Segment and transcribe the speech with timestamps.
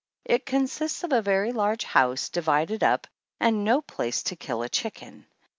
[0.25, 3.05] It consists of a very large house, divided up,
[3.39, 5.27] and no place to kill a chicken.